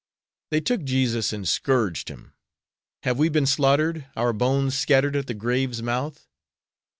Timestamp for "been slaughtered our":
3.29-4.33